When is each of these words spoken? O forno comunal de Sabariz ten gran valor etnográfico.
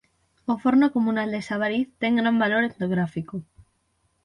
O 0.51 0.53
forno 0.63 0.87
comunal 0.95 1.29
de 1.31 1.45
Sabariz 1.47 1.87
ten 2.01 2.13
gran 2.19 2.35
valor 2.43 2.63
etnográfico. 2.65 3.35